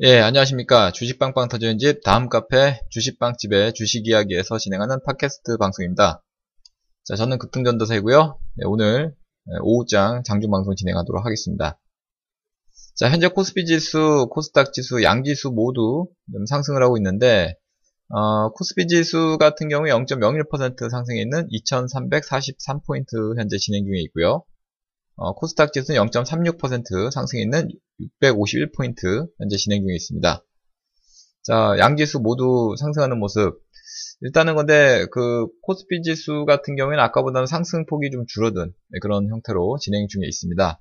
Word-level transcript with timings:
예, 0.00 0.20
안녕하십니까. 0.20 0.92
주식빵빵 0.92 1.48
터지는 1.48 1.78
집, 1.78 2.04
다음 2.04 2.28
카페, 2.28 2.78
주식빵집의 2.90 3.72
주식 3.74 4.06
이야기에서 4.06 4.56
진행하는 4.56 4.98
팟캐스트 5.04 5.56
방송입니다. 5.56 6.22
자, 7.02 7.16
저는 7.16 7.38
급등전도사이고요. 7.38 8.38
예, 8.60 8.64
오늘 8.66 9.16
예, 9.48 9.58
오후장 9.60 10.22
장중 10.22 10.52
방송 10.52 10.76
진행하도록 10.76 11.26
하겠습니다. 11.26 11.80
자, 12.94 13.10
현재 13.10 13.26
코스피 13.26 13.66
지수, 13.66 14.28
코스닥 14.30 14.72
지수, 14.72 15.02
양지수 15.02 15.50
모두 15.50 16.06
상승을 16.48 16.80
하고 16.80 16.96
있는데, 16.98 17.56
어, 18.08 18.52
코스피 18.52 18.86
지수 18.86 19.36
같은 19.40 19.68
경우에 19.68 19.90
0.01% 19.90 20.90
상승해 20.90 21.20
있는 21.20 21.48
2343포인트 21.48 23.36
현재 23.36 23.58
진행 23.58 23.84
중에 23.84 23.98
있고요. 24.02 24.44
어, 25.18 25.34
코스닥 25.34 25.72
지수는 25.72 26.00
0.36% 26.00 27.10
상승해 27.10 27.42
있는 27.42 27.68
651포인트 28.22 29.28
현재 29.38 29.56
진행 29.56 29.82
중에 29.82 29.94
있습니다. 29.96 30.44
자, 31.42 31.74
양지수 31.78 32.20
모두 32.20 32.76
상승하는 32.78 33.18
모습. 33.18 33.60
일단은 34.20 34.54
근데 34.54 35.06
그 35.10 35.48
코스피 35.62 36.02
지수 36.02 36.44
같은 36.46 36.76
경우에는 36.76 37.02
아까보다는 37.04 37.46
상승폭이 37.46 38.10
좀 38.12 38.26
줄어든 38.28 38.72
그런 39.00 39.28
형태로 39.28 39.78
진행 39.80 40.06
중에 40.06 40.22
있습니다. 40.24 40.80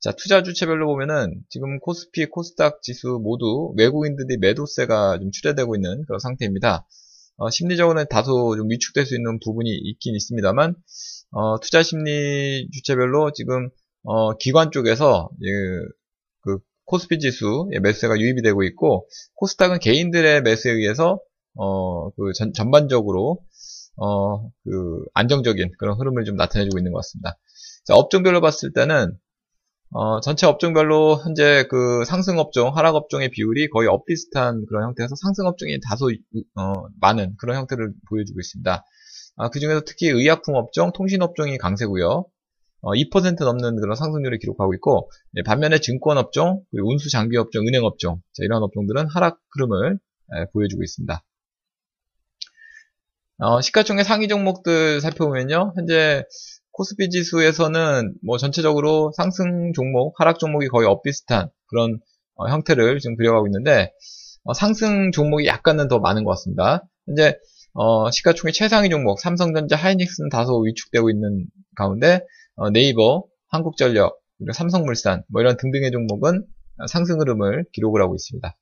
자, 0.00 0.12
투자 0.12 0.42
주체별로 0.42 0.86
보면은 0.86 1.40
지금 1.48 1.78
코스피, 1.78 2.26
코스닥 2.26 2.82
지수 2.82 3.20
모두 3.22 3.72
외국인들이 3.78 4.36
매도세가 4.38 5.18
좀 5.18 5.30
출해되고 5.30 5.76
있는 5.76 6.02
그런 6.06 6.18
상태입니다. 6.18 6.86
어, 7.36 7.48
심리적으로는 7.48 8.06
다소 8.10 8.54
좀 8.56 8.68
위축될 8.68 9.06
수 9.06 9.14
있는 9.14 9.38
부분이 9.40 9.70
있긴 9.70 10.14
있습니다만 10.14 10.74
어, 11.32 11.58
투자 11.60 11.82
심리 11.82 12.68
주체별로 12.72 13.32
지금 13.32 13.68
어, 14.04 14.36
기관 14.36 14.70
쪽에서 14.70 15.30
예, 15.44 15.48
그 16.42 16.58
코스피 16.84 17.18
지수 17.18 17.68
예, 17.72 17.78
매수세가 17.80 18.18
유입이 18.18 18.42
되고 18.42 18.62
있고 18.62 19.08
코스닥은 19.36 19.78
개인들의 19.78 20.42
매수에 20.42 20.72
의해서 20.72 21.20
어, 21.56 22.10
그 22.10 22.32
전, 22.34 22.52
전반적으로 22.52 23.40
어, 23.96 24.48
그 24.64 25.04
안정적인 25.14 25.72
그런 25.78 25.98
흐름을 25.98 26.24
좀 26.24 26.36
나타내주고 26.36 26.78
있는 26.78 26.92
것 26.92 26.98
같습니다. 26.98 27.38
자, 27.84 27.94
업종별로 27.94 28.40
봤을 28.40 28.72
때는 28.72 29.16
어, 29.90 30.20
전체 30.20 30.46
업종별로 30.46 31.18
현재 31.22 31.66
그 31.68 32.04
상승 32.06 32.38
업종, 32.38 32.74
하락 32.74 32.94
업종의 32.94 33.30
비율이 33.30 33.68
거의 33.68 33.88
엇비슷한 33.88 34.64
그런 34.66 34.84
형태에서 34.84 35.14
상승 35.16 35.46
업종이 35.46 35.78
다소 35.86 36.10
어, 36.56 36.72
많은 37.00 37.34
그런 37.38 37.56
형태를 37.58 37.92
보여주고 38.08 38.40
있습니다. 38.40 38.84
아, 39.36 39.48
그 39.48 39.60
중에서 39.60 39.82
특히 39.86 40.08
의약품 40.08 40.54
업종, 40.54 40.92
통신 40.92 41.22
업종이 41.22 41.58
강세고요. 41.58 42.26
어, 42.82 42.90
2% 42.90 43.44
넘는 43.44 43.76
그런 43.76 43.94
상승률을 43.94 44.38
기록하고 44.38 44.74
있고 44.74 45.10
네, 45.32 45.42
반면에 45.42 45.78
증권 45.78 46.18
업종, 46.18 46.62
그리고 46.70 46.90
운수 46.90 47.10
장비 47.10 47.36
업종, 47.36 47.66
은행 47.66 47.84
업종 47.84 48.16
자, 48.32 48.42
이런 48.42 48.62
업종들은 48.62 49.06
하락 49.08 49.38
흐름을 49.54 49.98
에, 50.34 50.44
보여주고 50.52 50.82
있습니다. 50.82 51.22
어, 53.38 53.60
시가총액 53.60 54.04
상위 54.04 54.28
종목들 54.28 55.00
살펴보면요, 55.00 55.72
현재 55.76 56.24
코스피 56.72 57.10
지수에서는 57.10 58.14
뭐 58.24 58.38
전체적으로 58.38 59.12
상승 59.16 59.72
종목, 59.74 60.18
하락 60.18 60.38
종목이 60.38 60.68
거의 60.68 60.88
엇비슷한 60.88 61.50
그런 61.66 62.00
어, 62.34 62.48
형태를 62.48 62.98
지금 62.98 63.16
그려가고 63.16 63.46
있는데 63.46 63.92
어, 64.44 64.54
상승 64.54 65.12
종목이 65.12 65.46
약간은 65.46 65.88
더 65.88 66.00
많은 66.00 66.24
것 66.24 66.30
같습니다. 66.32 66.84
현재 67.06 67.38
어, 67.74 68.10
시가총액 68.10 68.52
최상위 68.54 68.90
종목 68.90 69.20
삼성전자, 69.20 69.76
하이닉스는 69.76 70.28
다소 70.28 70.60
위축되고 70.60 71.10
있는 71.10 71.46
가운데 71.76 72.20
어, 72.56 72.70
네이버, 72.70 73.24
한국전력, 73.48 74.18
그리고 74.38 74.52
삼성물산 74.52 75.24
뭐 75.28 75.40
이런 75.40 75.56
등등의 75.56 75.90
종목은 75.90 76.44
상승 76.88 77.20
흐름을 77.20 77.64
기록을 77.72 78.02
하고 78.02 78.14
있습니다. 78.14 78.56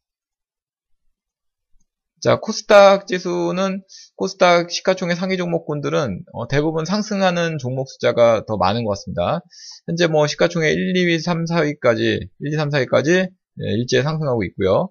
자, 2.21 2.38
코스닥 2.38 3.06
지수는 3.06 3.82
코스닥 4.15 4.71
시가총액 4.71 5.16
상위 5.16 5.38
종목군들은 5.38 6.22
어, 6.34 6.48
대부분 6.48 6.84
상승하는 6.84 7.56
종목 7.59 7.88
숫자가 7.88 8.44
더 8.47 8.59
많은 8.59 8.84
것 8.84 8.91
같습니다. 8.91 9.41
현재 9.87 10.06
뭐 10.06 10.27
시가총액 10.27 10.71
1, 10.71 10.92
2위, 10.92 11.21
3, 11.21 11.47
4위까지 11.47 12.21
1, 12.41 12.53
2, 12.53 12.56
3, 12.56 12.69
4위까지 12.69 13.31
예, 13.62 13.72
일제히 13.72 14.03
상승하고 14.03 14.44
있고요. 14.44 14.91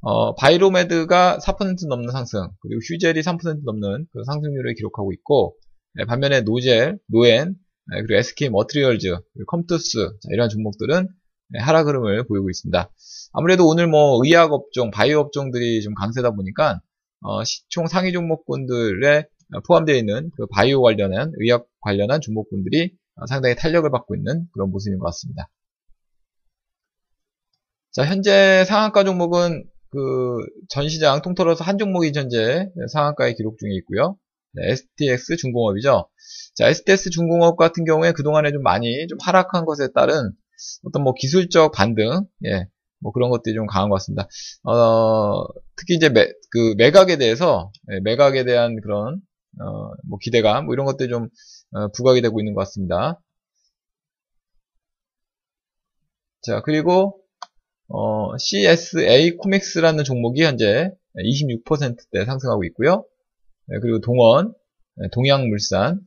어, 0.00 0.34
바이로메드가 0.36 1.38
4% 1.38 1.88
넘는 1.88 2.12
상승, 2.12 2.48
그리고 2.60 2.80
휴젤이 2.88 3.20
3% 3.20 3.64
넘는 3.64 4.06
그 4.12 4.22
상승률을 4.24 4.74
기록하고 4.74 5.12
있고, 5.12 5.56
네, 5.94 6.04
반면에 6.04 6.42
노젤, 6.42 6.98
로엔, 7.08 7.54
네, 7.90 8.02
그리고 8.02 8.18
SK 8.18 8.50
머트리얼즈, 8.50 9.16
컴투스, 9.48 10.10
이런 10.30 10.48
종목들은 10.48 11.08
네, 11.50 11.58
하락 11.60 11.88
흐름을 11.88 12.26
보이고 12.26 12.48
있습니다. 12.50 12.90
아무래도 13.32 13.66
오늘 13.66 13.88
뭐 13.88 14.20
의약 14.22 14.52
업종, 14.52 14.90
바이오 14.90 15.18
업종들이 15.18 15.82
좀 15.82 15.94
강세다 15.94 16.30
보니까, 16.32 16.80
어, 17.22 17.42
시총 17.42 17.88
상위 17.88 18.12
종목군들에 18.12 19.24
포함되어 19.66 19.96
있는 19.96 20.30
그 20.36 20.46
바이오 20.46 20.82
관련한, 20.82 21.32
의학 21.38 21.66
관련한 21.80 22.20
종목군들이 22.20 22.92
상당히 23.28 23.56
탄력을 23.56 23.90
받고 23.90 24.14
있는 24.14 24.46
그런 24.52 24.70
모습인 24.70 24.98
것 24.98 25.06
같습니다. 25.06 25.48
자, 27.90 28.04
현재 28.04 28.64
상한가 28.64 29.02
종목은 29.02 29.64
그 29.90 30.38
전시장 30.68 31.22
통틀어서 31.22 31.64
한 31.64 31.78
종목이 31.78 32.12
현재 32.14 32.68
상한가에 32.92 33.34
기록 33.34 33.58
중에 33.58 33.70
있고요. 33.78 34.16
네, 34.52 34.72
STX 34.72 35.36
중공업이죠. 35.36 36.08
자, 36.54 36.68
STX 36.68 37.10
중공업 37.10 37.56
같은 37.56 37.84
경우에 37.84 38.12
그동안에 38.12 38.50
좀 38.52 38.62
많이 38.62 39.06
좀 39.06 39.18
하락한 39.22 39.64
것에 39.64 39.88
따른 39.94 40.32
어떤 40.84 41.02
뭐 41.04 41.14
기술적 41.14 41.72
반등, 41.72 42.22
예, 42.46 42.66
뭐 43.00 43.12
그런 43.12 43.30
것들이 43.30 43.54
좀 43.54 43.66
강한 43.66 43.88
것 43.90 43.96
같습니다. 43.96 44.26
어, 44.64 45.44
특히 45.76 45.94
이제 45.94 46.08
매, 46.08 46.26
그 46.50 46.74
매각에 46.76 47.16
대해서, 47.16 47.70
예, 47.92 48.00
매각에 48.00 48.44
대한 48.44 48.80
그런, 48.82 49.20
어, 49.60 49.92
뭐 50.08 50.18
기대감, 50.20 50.66
뭐 50.66 50.74
이런 50.74 50.86
것들이 50.86 51.08
좀, 51.08 51.28
어, 51.72 51.88
부각이 51.92 52.22
되고 52.22 52.40
있는 52.40 52.54
것 52.54 52.60
같습니다. 52.62 53.20
자, 56.42 56.60
그리고, 56.62 57.20
어, 57.88 58.36
CSA 58.36 59.36
코믹스라는 59.36 60.04
종목이 60.04 60.42
현재 60.42 60.90
26%대 61.16 62.24
상승하고 62.24 62.64
있고요. 62.64 63.04
네, 63.66 63.78
그리고 63.80 64.00
동원, 64.00 64.54
네, 64.96 65.08
동양물산, 65.12 66.00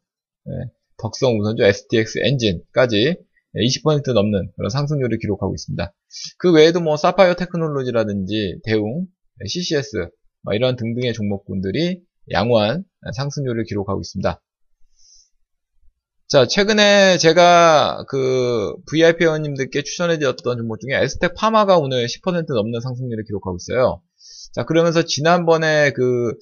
네, 0.46 0.54
덕성 0.98 1.40
우선주, 1.40 1.64
STX 1.64 2.20
엔진까지 2.24 3.18
20% 3.56 4.14
넘는 4.14 4.52
그런 4.56 4.70
상승률을 4.70 5.18
기록하고 5.18 5.54
있습니다. 5.54 5.94
그 6.38 6.54
외에도 6.54 6.80
뭐 6.80 6.98
사파이어 6.98 7.36
테크놀로지라든지 7.36 8.60
대웅, 8.64 9.08
CCS 9.46 10.10
이런 10.54 10.76
등등의 10.76 11.14
종목군들이 11.14 12.02
양호한 12.32 12.84
상승률을 13.16 13.66
기록하고 13.66 14.00
있습니다. 14.02 14.42
자, 16.32 16.48
최근에 16.48 17.18
제가 17.18 18.06
그 18.08 18.74
VIP 18.90 19.26
회원님들께 19.26 19.84
추천해드렸던 19.84 20.60
종목 20.60 20.80
중에 20.80 20.96
에스텍 21.04 21.36
파마가 21.36 21.78
오늘 21.78 22.06
10% 22.06 22.46
넘는 22.48 22.80
상승률을 22.80 23.26
기록하고 23.26 23.58
있어요. 23.58 24.02
자, 24.54 24.64
그러면서 24.64 25.04
지난번에 25.04 25.92
그 25.92 26.34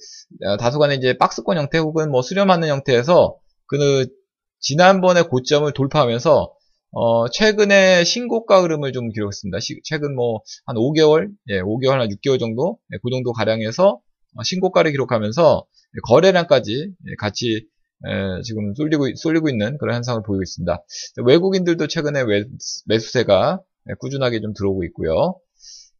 다소간의 0.60 0.98
이제 0.98 1.18
박스권 1.18 1.58
형태 1.58 1.78
혹은 1.78 2.12
뭐 2.12 2.22
수렴하는 2.22 2.68
형태에서 2.68 3.36
그 3.66 4.06
지난번에 4.60 5.22
고점을 5.22 5.72
돌파하면서 5.72 6.54
어, 6.92 7.28
최근에 7.30 8.04
신고가 8.04 8.62
흐름을 8.62 8.92
좀 8.92 9.10
기록했습니다. 9.10 9.58
시, 9.58 9.80
최근 9.82 10.14
뭐, 10.14 10.40
한 10.66 10.76
5개월, 10.76 11.30
예, 11.48 11.60
5개월, 11.62 11.98
한 11.98 12.08
6개월 12.10 12.38
정도, 12.38 12.78
예, 12.92 12.98
그 13.02 13.10
정도 13.10 13.32
가량해서 13.32 14.00
어, 14.36 14.42
신고가를 14.44 14.92
기록하면서 14.92 15.66
거래량까지 16.04 16.92
예, 17.08 17.14
같이 17.18 17.66
에, 18.06 18.42
지금 18.42 18.74
쏠리고, 18.74 19.06
쏠리고 19.14 19.48
있는 19.48 19.76
그런 19.78 19.96
현상을 19.96 20.22
보이고 20.22 20.42
있습니다. 20.42 20.84
외국인들도 21.24 21.86
최근에 21.86 22.24
매, 22.24 22.44
매수세가 22.86 23.60
꾸준하게 23.98 24.40
좀 24.40 24.52
들어오고 24.54 24.84
있고요. 24.84 25.36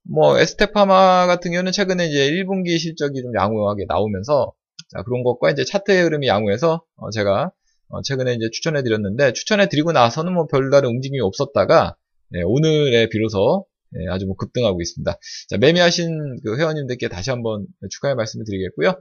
뭐, 0.02 0.38
에스테파마 0.38 1.26
같은 1.26 1.52
경우는 1.52 1.72
최근에 1.72 2.06
이제 2.06 2.30
1분기 2.30 2.78
실적이 2.78 3.22
좀 3.22 3.32
양호하게 3.38 3.84
나오면서, 3.88 4.52
자, 4.88 5.02
그런 5.02 5.22
것과 5.22 5.50
이제 5.50 5.64
차트의 5.64 6.02
흐름이 6.04 6.26
양호해서, 6.26 6.82
어, 6.96 7.10
제가, 7.10 7.52
어, 7.88 8.02
최근에 8.02 8.34
이제 8.34 8.48
추천해 8.52 8.82
드렸는데, 8.82 9.32
추천해 9.32 9.68
드리고 9.68 9.92
나서는 9.92 10.32
뭐 10.32 10.46
별다른 10.46 10.90
움직임이 10.90 11.20
없었다가, 11.20 11.96
예, 12.34 12.42
오늘에 12.42 13.08
비로소, 13.08 13.66
예, 13.96 14.08
아주 14.10 14.26
뭐 14.26 14.36
급등하고 14.36 14.80
있습니다. 14.80 15.18
자, 15.48 15.56
매매하신 15.58 16.40
그 16.44 16.56
회원님들께 16.56 17.08
다시 17.08 17.30
한번 17.30 17.66
축하의 17.90 18.14
말씀을 18.14 18.44
드리겠고요. 18.46 18.94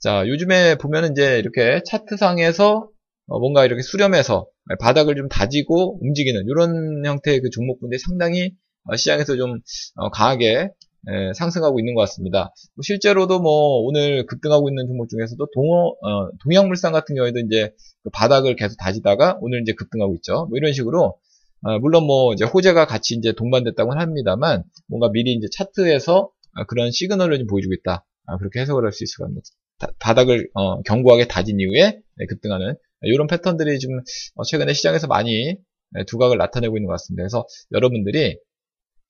자, 0.00 0.26
요즘에 0.28 0.76
보면은 0.76 1.12
이제 1.12 1.38
이렇게 1.38 1.82
차트상에서 1.86 2.88
어 3.26 3.38
뭔가 3.38 3.64
이렇게 3.64 3.80
수렴해서 3.82 4.46
바닥을 4.80 5.16
좀 5.16 5.28
다지고 5.28 5.98
움직이는 6.02 6.44
이런 6.46 7.04
형태의 7.06 7.40
그 7.40 7.50
종목군들이 7.50 7.98
상당히 7.98 8.52
어 8.84 8.96
시장에서 8.96 9.36
좀 9.36 9.60
어 9.96 10.10
강하게 10.10 10.70
에, 11.06 11.32
상승하고 11.34 11.78
있는 11.80 11.94
것 11.94 12.00
같습니다. 12.02 12.52
뭐 12.74 12.82
실제로도 12.82 13.40
뭐 13.40 13.80
오늘 13.86 14.26
급등하고 14.26 14.68
있는 14.70 14.86
종목 14.86 15.08
중에서도 15.08 15.46
동어, 15.54 15.88
어, 16.02 16.30
동양물산 16.42 16.92
같은 16.92 17.14
경우에도 17.14 17.38
이제 17.40 17.70
그 18.02 18.10
바닥을 18.10 18.56
계속 18.56 18.76
다지다가 18.78 19.38
오늘 19.40 19.62
이제 19.62 19.72
급등하고 19.74 20.14
있죠. 20.16 20.46
뭐 20.46 20.56
이런 20.56 20.72
식으로 20.72 21.18
어, 21.62 21.78
물론 21.80 22.04
뭐 22.06 22.32
이제 22.34 22.44
호재가 22.44 22.86
같이 22.86 23.14
이제 23.14 23.32
동반됐다고는 23.32 24.00
합니다만 24.00 24.64
뭔가 24.88 25.10
미리 25.12 25.32
이제 25.34 25.46
차트에서 25.56 26.30
어, 26.56 26.64
그런 26.68 26.90
시그널을 26.90 27.38
좀 27.38 27.46
보여주고 27.48 27.74
있다. 27.74 28.04
아, 28.26 28.36
그렇게 28.38 28.60
해석을 28.60 28.84
할 28.84 28.92
수 28.92 29.04
있을 29.04 29.18
것 29.18 29.24
같습니다. 29.24 29.44
다- 29.84 29.92
바닥을 29.98 30.48
어, 30.54 30.82
견고하게 30.82 31.28
다진 31.28 31.60
이후에 31.60 31.98
네, 32.16 32.26
급등하는 32.28 32.74
이런 33.02 33.26
패턴들이 33.26 33.78
좀 33.78 33.90
어, 34.34 34.44
최근에 34.44 34.72
시장에서 34.72 35.06
많이 35.06 35.56
네, 35.90 36.04
두각을 36.06 36.38
나타내고 36.38 36.76
있는 36.76 36.86
것 36.86 36.92
같습니다. 36.94 37.22
그래서 37.22 37.46
여러분들이 37.72 38.38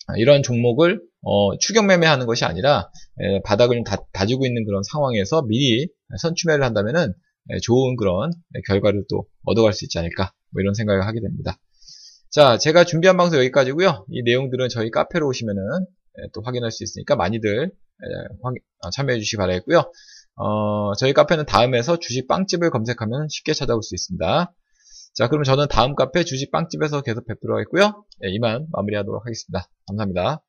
아, 0.07 0.15
이런 0.17 0.43
종목을 0.43 1.01
어, 1.23 1.57
추격 1.59 1.87
매매하는 1.87 2.27
것이 2.27 2.45
아니라 2.45 2.91
에, 3.21 3.41
바닥을 3.43 3.77
좀 3.77 3.85
다, 3.85 3.97
다지고 4.13 4.45
있는 4.47 4.65
그런 4.67 4.83
상황에서 4.83 5.43
미리 5.43 5.89
선추매를 6.19 6.63
한다면은 6.65 7.15
에, 7.51 7.59
좋은 7.63 7.97
그런 7.97 8.31
결과를 8.67 9.05
또 9.09 9.27
얻어갈 9.45 9.73
수 9.73 9.85
있지 9.85 9.99
않을까 9.99 10.33
뭐 10.51 10.61
이런 10.61 10.75
생각을 10.75 11.07
하게 11.07 11.21
됩니다. 11.21 11.59
자, 12.31 12.59
제가 12.59 12.85
준비한 12.85 13.17
방송 13.17 13.39
여기까지고요. 13.39 14.07
이 14.11 14.23
내용들은 14.25 14.69
저희 14.69 14.91
카페로 14.91 15.27
오시면은 15.29 15.63
에, 16.19 16.29
또 16.35 16.43
확인할 16.43 16.71
수 16.71 16.83
있으니까 16.85 17.17
많이들 17.17 17.71
어, 18.43 18.91
참여해 18.91 19.19
주시기 19.21 19.37
바라겠고요. 19.39 19.91
어, 20.37 20.95
저희 20.95 21.13
카페는 21.13 21.47
다음에서 21.47 21.99
주식 21.99 22.27
빵집을 22.27 22.71
검색하면 22.71 23.29
쉽게 23.29 23.55
찾아올 23.55 23.83
수 23.83 23.95
있습니다. 23.95 24.53
자, 25.15 25.29
그럼 25.29 25.45
저는 25.45 25.69
다음 25.69 25.95
카페 25.95 26.25
주식 26.25 26.51
빵집에서 26.51 27.03
계속 27.03 27.27
뵙도록 27.27 27.57
하겠고요. 27.57 28.05
예, 28.25 28.31
이만 28.31 28.67
마무리하도록 28.73 29.25
하겠습니다. 29.25 29.69
감사합니다. 29.87 30.43